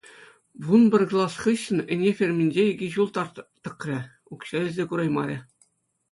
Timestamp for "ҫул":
2.95-3.09